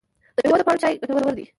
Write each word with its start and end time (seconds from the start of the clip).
د 0.35 0.39
میوو 0.45 0.59
د 0.59 0.63
پاڼو 0.67 0.81
چای 0.83 0.93
ګټور 1.09 1.33
دی؟ 1.37 1.45